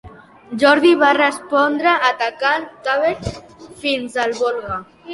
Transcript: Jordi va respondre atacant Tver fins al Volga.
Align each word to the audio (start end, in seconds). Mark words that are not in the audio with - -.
Jordi 0.63 0.93
va 1.03 1.09
respondre 1.17 1.95
atacant 2.09 2.69
Tver 2.91 3.15
fins 3.87 4.23
al 4.29 4.39
Volga. 4.45 4.85